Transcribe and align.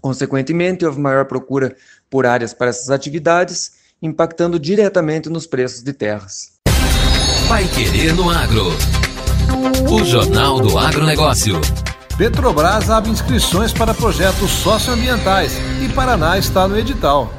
Consequentemente, 0.00 0.86
houve 0.86 0.98
maior 0.98 1.26
procura 1.26 1.76
por 2.08 2.24
áreas 2.24 2.54
para 2.54 2.70
essas 2.70 2.90
atividades, 2.90 3.74
impactando 4.00 4.58
diretamente 4.58 5.28
nos 5.28 5.46
preços 5.46 5.82
de 5.82 5.92
terras. 5.92 6.53
Pai 7.48 7.64
Querer 7.68 8.14
no 8.14 8.30
Agro. 8.30 8.68
O 9.90 10.04
Jornal 10.04 10.60
do 10.60 10.78
Agronegócio. 10.78 11.60
Petrobras 12.16 12.90
abre 12.90 13.10
inscrições 13.10 13.72
para 13.72 13.92
projetos 13.92 14.50
socioambientais 14.50 15.58
e 15.84 15.92
Paraná 15.92 16.38
está 16.38 16.66
no 16.66 16.78
edital. 16.78 17.30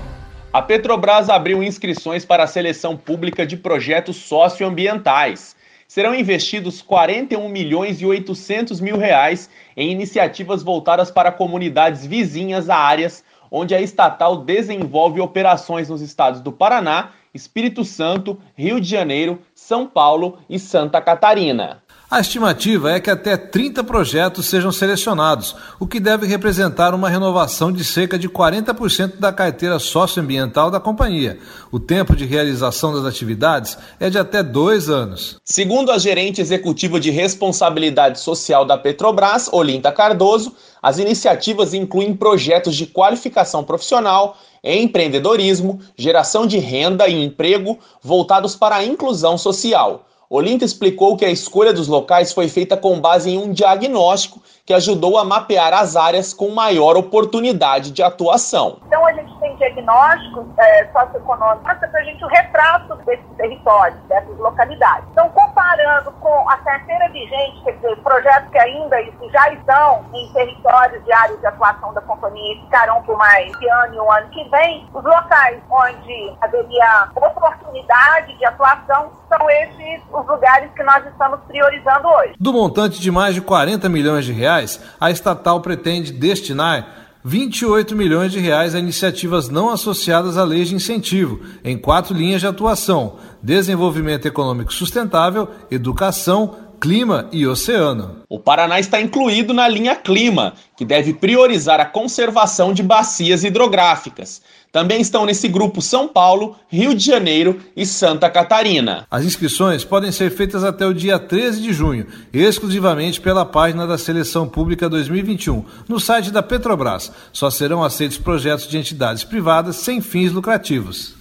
A 0.53 0.61
Petrobras 0.61 1.29
abriu 1.29 1.63
inscrições 1.63 2.23
para 2.23 2.43
a 2.43 2.47
seleção 2.47 2.95
pública 2.95 3.45
de 3.45 3.57
projetos 3.57 4.17
socioambientais. 4.17 5.55
Serão 5.87 6.13
investidos 6.13 6.81
41 6.81 7.49
milhões 7.49 8.01
e 8.01 8.05
800 8.05 8.79
mil 8.79 8.97
reais 8.97 9.49
em 9.75 9.91
iniciativas 9.91 10.61
voltadas 10.61 11.09
para 11.09 11.31
comunidades 11.31 12.05
vizinhas 12.05 12.69
a 12.69 12.77
áreas 12.77 13.23
onde 13.51 13.73
a 13.73 13.81
estatal 13.81 14.37
desenvolve 14.37 15.21
operações 15.21 15.89
nos 15.89 16.01
estados 16.01 16.41
do 16.41 16.51
Paraná 16.51 17.11
Espírito 17.35 17.83
Santo, 17.83 18.39
Rio 18.55 18.79
de 18.79 18.87
Janeiro, 18.87 19.41
São 19.53 19.85
Paulo 19.85 20.39
e 20.49 20.57
Santa 20.57 21.01
Catarina. 21.01 21.83
A 22.09 22.19
estimativa 22.19 22.91
é 22.91 22.99
que 22.99 23.09
até 23.09 23.35
30 23.35 23.83
projetos 23.83 24.45
sejam 24.45 24.71
selecionados, 24.71 25.55
o 25.79 25.87
que 25.87 25.99
deve 25.99 26.27
representar 26.27 26.93
uma 26.93 27.09
renovação 27.09 27.71
de 27.71 27.83
cerca 27.83 28.17
de 28.17 28.29
40% 28.29 29.13
da 29.17 29.33
carteira 29.33 29.79
socioambiental 29.79 30.69
da 30.69 30.79
companhia. 30.79 31.39
O 31.71 31.79
tempo 31.79 32.15
de 32.15 32.23
realização 32.23 32.93
das 32.93 33.05
atividades 33.05 33.75
é 33.99 34.07
de 34.07 34.19
até 34.19 34.43
dois 34.43 34.87
anos. 34.87 35.39
Segundo 35.43 35.91
a 35.91 35.97
gerente 35.97 36.39
executiva 36.39 36.99
de 36.99 37.09
responsabilidade 37.09 38.19
social 38.19 38.65
da 38.65 38.77
Petrobras, 38.77 39.49
Olinda 39.51 39.91
Cardoso, 39.91 40.53
as 40.83 40.99
iniciativas 40.99 41.73
incluem 41.73 42.15
projetos 42.15 42.75
de 42.75 42.85
qualificação 42.85 43.63
profissional, 43.63 44.37
empreendedorismo, 44.63 45.79
geração 45.97 46.45
de 46.45 46.59
renda 46.59 47.07
e 47.07 47.25
emprego 47.25 47.79
voltados 48.03 48.55
para 48.55 48.75
a 48.75 48.85
inclusão 48.85 49.39
social. 49.39 50.05
Olinda 50.29 50.65
explicou 50.65 51.15
que 51.15 51.25
a 51.25 51.29
escolha 51.29 51.71
dos 51.71 51.87
locais 51.87 52.33
foi 52.33 52.47
feita 52.47 52.75
com 52.75 52.99
base 52.99 53.29
em 53.29 53.37
um 53.37 53.51
diagnóstico 53.51 54.41
que 54.65 54.73
ajudou 54.73 55.17
a 55.19 55.23
mapear 55.23 55.73
as 55.73 55.95
áreas 55.95 56.33
com 56.33 56.49
maior 56.49 56.97
oportunidade 56.97 57.91
de 57.91 58.01
atuação. 58.01 58.79
Então 58.87 59.05
a 59.05 59.13
gente 59.13 59.31
tem 59.39 59.55
diagnósticos 59.57 60.45
é, 60.57 60.87
socioeconômicos 60.91 61.61
para 61.61 61.99
a 61.99 62.03
gente 62.03 62.23
o 62.23 62.27
retrato 62.27 62.95
desses 63.05 63.25
territórios, 63.37 63.99
dessas 64.07 64.35
localidades. 64.37 65.07
Então, 65.11 65.29
comparando 65.29 66.11
com 66.13 66.49
a 66.49 66.57
carteira 66.57 67.07
vigente, 67.09 67.61
quer 67.63 67.73
dizer, 67.73 67.95
projetos 67.97 68.49
que 68.49 68.57
ainda 68.57 68.97
já 69.31 69.53
estão 69.53 70.05
em 70.13 70.27
territórios 70.33 71.03
de 71.05 71.13
áreas 71.13 71.39
de 71.39 71.45
atuação 71.45 71.93
da 71.93 72.01
e 72.35 72.59
ficarão 72.61 73.01
por 73.03 73.17
mais 73.17 73.51
esse 73.51 73.69
ano 73.69 73.95
e 73.95 73.99
o 73.99 74.11
ano 74.11 74.29
que 74.29 74.43
vem, 74.49 74.87
os 74.93 75.03
locais 75.03 75.61
onde 75.69 76.33
haveria 76.41 77.09
oportunidade 77.15 78.37
de 78.37 78.45
atuação 78.45 79.11
são 79.29 79.49
esses 79.49 80.01
os 80.11 80.27
lugares 80.27 80.71
que 80.75 80.83
nós 80.83 81.05
estamos 81.05 81.39
priorizando 81.47 82.07
hoje. 82.07 82.33
Do 82.39 82.53
montante 82.53 82.99
de 83.01 83.11
mais 83.11 83.35
de 83.35 83.41
40 83.41 83.87
milhões 83.89 84.25
de 84.25 84.31
reais, 84.31 84.81
a 84.99 85.11
estatal 85.11 85.61
pretende 85.61 86.11
destinar 86.11 87.05
28 87.27 87.95
milhões 87.95 88.31
de 88.31 88.39
reais 88.39 88.75
a 88.75 88.79
iniciativas 88.79 89.49
não 89.49 89.71
associadas 89.71 90.37
a 90.37 90.43
leis 90.43 90.69
de 90.69 90.75
incentivo, 90.75 91.39
em 91.63 91.75
quatro 91.75 92.13
linhas 92.13 92.39
de 92.39 92.45
atuação: 92.45 93.15
desenvolvimento 93.41 94.27
econômico 94.27 94.71
sustentável, 94.71 95.49
educação, 95.71 96.55
clima 96.79 97.27
e 97.31 97.47
oceano. 97.47 98.17
O 98.29 98.39
Paraná 98.39 98.79
está 98.79 98.99
incluído 99.01 99.53
na 99.53 99.67
linha 99.67 99.95
Clima, 99.95 100.53
que 100.77 100.85
deve 100.85 101.13
priorizar 101.13 101.79
a 101.79 101.85
conservação 101.85 102.73
de 102.73 102.83
bacias 102.83 103.43
hidrográficas. 103.43 104.41
Também 104.71 104.99
estão 104.99 105.25
nesse 105.25 105.47
grupo 105.47 105.81
São 105.81 106.05
Paulo, 106.05 106.57
Rio 106.67 106.93
de 106.93 107.05
Janeiro 107.05 107.61
e 107.77 107.85
Santa 107.85 108.29
Catarina. 108.29 109.07
As 109.09 109.23
inscrições 109.23 109.85
podem 109.85 110.11
ser 110.11 110.29
feitas 110.31 110.65
até 110.65 110.85
o 110.85 110.93
dia 110.93 111.17
13 111.17 111.61
de 111.61 111.71
junho, 111.71 112.07
exclusivamente 112.33 113.21
pela 113.21 113.45
página 113.45 113.87
da 113.87 113.97
Seleção 113.97 114.47
Pública 114.49 114.89
2021, 114.89 115.63
no 115.87 115.97
site 115.97 116.29
da 116.29 116.43
Petrobras. 116.43 117.09
Só 117.31 117.49
serão 117.49 117.83
aceitos 117.83 118.17
projetos 118.17 118.67
de 118.67 118.77
entidades 118.77 119.23
privadas 119.23 119.77
sem 119.77 120.01
fins 120.01 120.33
lucrativos. 120.33 121.15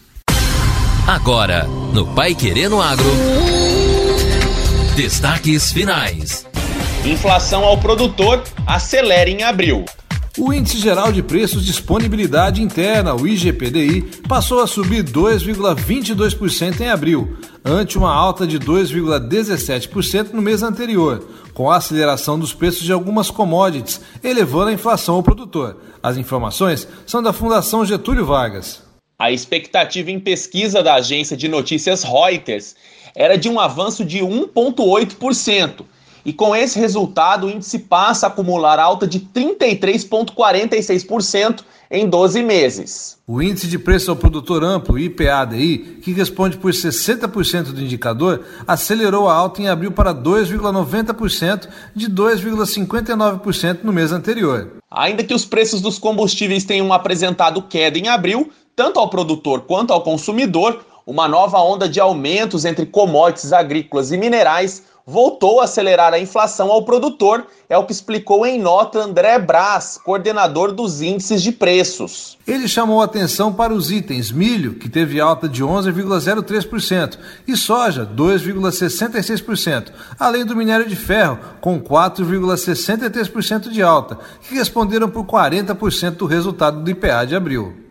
Agora, 1.06 1.64
no 1.92 2.12
Pai 2.14 2.34
Querendo 2.34 2.80
Agro. 2.80 3.73
Destaques 4.96 5.72
finais. 5.72 6.46
Inflação 7.04 7.64
ao 7.64 7.76
produtor 7.76 8.44
acelera 8.64 9.28
em 9.28 9.42
abril. 9.42 9.84
O 10.38 10.52
Índice 10.52 10.78
Geral 10.78 11.10
de 11.10 11.20
Preços 11.20 11.62
de 11.62 11.72
Disponibilidade 11.72 12.62
Interna, 12.62 13.12
o 13.12 13.26
IGPDI, 13.26 14.02
passou 14.28 14.62
a 14.62 14.68
subir 14.68 15.02
2,22% 15.02 16.80
em 16.80 16.90
abril, 16.90 17.36
ante 17.64 17.98
uma 17.98 18.14
alta 18.14 18.46
de 18.46 18.56
2,17% 18.60 20.30
no 20.32 20.40
mês 20.40 20.62
anterior, 20.62 21.26
com 21.52 21.68
a 21.68 21.78
aceleração 21.78 22.38
dos 22.38 22.54
preços 22.54 22.84
de 22.84 22.92
algumas 22.92 23.28
commodities, 23.32 24.00
elevando 24.22 24.68
a 24.68 24.72
inflação 24.72 25.16
ao 25.16 25.24
produtor. 25.24 25.76
As 26.00 26.16
informações 26.16 26.86
são 27.04 27.20
da 27.20 27.32
Fundação 27.32 27.84
Getúlio 27.84 28.24
Vargas. 28.24 28.83
A 29.16 29.30
expectativa 29.30 30.10
em 30.10 30.18
pesquisa 30.18 30.82
da 30.82 30.94
agência 30.94 31.36
de 31.36 31.46
notícias 31.46 32.02
Reuters 32.02 32.74
era 33.14 33.38
de 33.38 33.48
um 33.48 33.60
avanço 33.60 34.04
de 34.04 34.18
1,8%. 34.18 35.84
e 36.26 36.32
com 36.32 36.56
esse 36.56 36.78
resultado 36.78 37.46
o 37.46 37.50
índice 37.50 37.80
passa 37.80 38.24
a 38.26 38.30
acumular 38.30 38.78
alta 38.78 39.06
de 39.06 39.20
33,46% 39.20 41.62
em 41.90 42.08
12 42.08 42.42
meses. 42.42 43.18
O 43.26 43.42
índice 43.42 43.66
de 43.66 43.78
preço 43.78 44.10
ao 44.10 44.16
produtor 44.16 44.64
amplo, 44.64 44.98
IPADI, 44.98 45.98
que 46.02 46.12
responde 46.12 46.56
por 46.56 46.72
60% 46.72 47.72
do 47.72 47.82
indicador, 47.82 48.42
acelerou 48.66 49.28
a 49.28 49.34
alta 49.34 49.60
em 49.60 49.68
abril 49.68 49.92
para 49.92 50.14
2,90% 50.14 51.68
de 51.94 52.10
2,59% 52.10 53.80
no 53.84 53.92
mês 53.92 54.10
anterior. 54.10 54.78
Ainda 54.90 55.22
que 55.22 55.34
os 55.34 55.44
preços 55.44 55.82
dos 55.82 55.98
combustíveis 55.98 56.64
tenham 56.64 56.90
apresentado 56.90 57.60
queda 57.60 57.98
em 57.98 58.08
abril, 58.08 58.50
tanto 58.76 58.98
ao 58.98 59.08
produtor 59.08 59.62
quanto 59.62 59.92
ao 59.92 60.02
consumidor, 60.02 60.84
uma 61.06 61.28
nova 61.28 61.58
onda 61.60 61.88
de 61.88 62.00
aumentos 62.00 62.64
entre 62.64 62.86
commodities 62.86 63.52
agrícolas 63.52 64.10
e 64.10 64.16
minerais 64.16 64.82
voltou 65.06 65.60
a 65.60 65.64
acelerar 65.64 66.14
a 66.14 66.18
inflação 66.18 66.70
ao 66.72 66.82
produtor, 66.82 67.46
é 67.68 67.76
o 67.76 67.84
que 67.84 67.92
explicou 67.92 68.46
em 68.46 68.58
nota 68.58 69.00
André 69.00 69.38
Braz, 69.38 70.00
coordenador 70.02 70.72
dos 70.72 71.02
índices 71.02 71.42
de 71.42 71.52
preços. 71.52 72.38
Ele 72.46 72.66
chamou 72.66 73.02
atenção 73.02 73.52
para 73.52 73.74
os 73.74 73.90
itens 73.90 74.32
milho, 74.32 74.74
que 74.74 74.88
teve 74.88 75.20
alta 75.20 75.46
de 75.48 75.62
11,03%, 75.62 77.18
e 77.46 77.56
soja, 77.56 78.06
2,66%, 78.06 79.92
além 80.18 80.44
do 80.44 80.56
minério 80.56 80.88
de 80.88 80.96
ferro, 80.96 81.38
com 81.60 81.78
4,63% 81.80 83.68
de 83.68 83.82
alta, 83.82 84.18
que 84.48 84.54
responderam 84.54 85.10
por 85.10 85.24
40% 85.24 86.12
do 86.12 86.26
resultado 86.26 86.82
do 86.82 86.90
IPA 86.90 87.26
de 87.26 87.36
abril. 87.36 87.84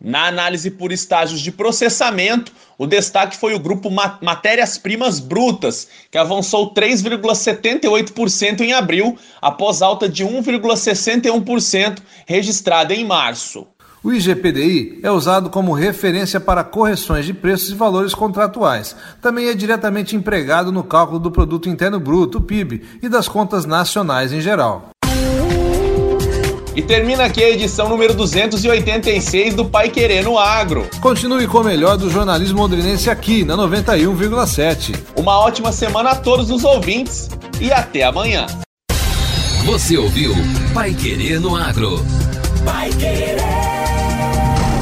Na 0.00 0.28
análise 0.28 0.70
por 0.70 0.92
estágios 0.92 1.40
de 1.40 1.50
processamento, 1.50 2.52
o 2.78 2.86
destaque 2.86 3.36
foi 3.36 3.54
o 3.54 3.58
grupo 3.58 3.90
Matérias-Primas 3.90 5.18
Brutas, 5.18 5.88
que 6.08 6.16
avançou 6.16 6.72
3,78% 6.72 8.60
em 8.60 8.72
abril, 8.72 9.18
após 9.42 9.82
alta 9.82 10.08
de 10.08 10.24
1,61% 10.24 11.98
registrada 12.26 12.94
em 12.94 13.04
março. 13.04 13.66
O 14.04 14.12
IGPDI 14.12 15.00
é 15.02 15.10
usado 15.10 15.50
como 15.50 15.72
referência 15.72 16.38
para 16.38 16.62
correções 16.62 17.26
de 17.26 17.34
preços 17.34 17.70
e 17.70 17.74
valores 17.74 18.14
contratuais. 18.14 18.94
Também 19.20 19.48
é 19.48 19.54
diretamente 19.54 20.14
empregado 20.14 20.70
no 20.70 20.84
cálculo 20.84 21.18
do 21.18 21.32
Produto 21.32 21.68
Interno 21.68 21.98
Bruto, 21.98 22.40
PIB, 22.40 22.84
e 23.02 23.08
das 23.08 23.26
contas 23.26 23.66
nacionais 23.66 24.32
em 24.32 24.40
geral. 24.40 24.90
E 26.78 26.82
termina 26.82 27.24
aqui 27.24 27.42
a 27.42 27.50
edição 27.50 27.88
número 27.88 28.14
286 28.14 29.54
do 29.54 29.64
Pai 29.64 29.88
Querer 29.88 30.22
no 30.22 30.38
Agro. 30.38 30.88
Continue 31.00 31.48
com 31.48 31.58
o 31.58 31.64
melhor 31.64 31.96
do 31.96 32.08
jornalismo 32.08 32.60
londrinense 32.60 33.10
aqui 33.10 33.44
na 33.44 33.56
91,7. 33.56 34.94
Uma 35.16 35.40
ótima 35.40 35.72
semana 35.72 36.10
a 36.10 36.14
todos 36.14 36.52
os 36.52 36.62
ouvintes 36.62 37.28
e 37.60 37.72
até 37.72 38.04
amanhã. 38.04 38.46
Você 39.64 39.96
ouviu 39.96 40.32
Pai 40.72 40.94
Querer 40.94 41.40
no 41.40 41.56
Agro. 41.56 42.00
Pai 42.64 42.90
Querer. 42.90 43.38